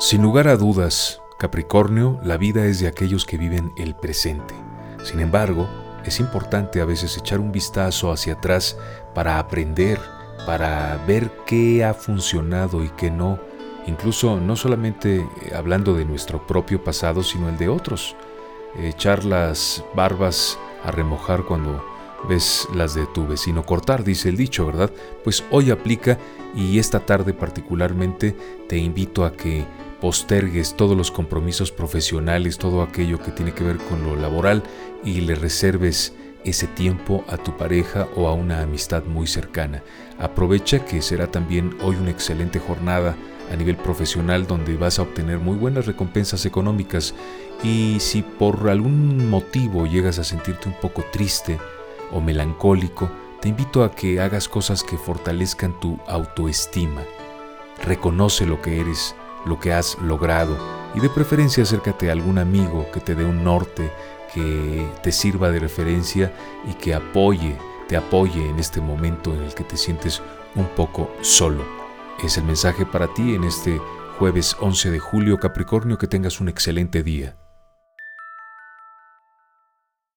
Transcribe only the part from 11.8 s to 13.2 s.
ha funcionado y qué